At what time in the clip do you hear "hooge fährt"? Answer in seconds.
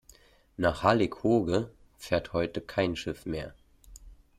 1.23-2.33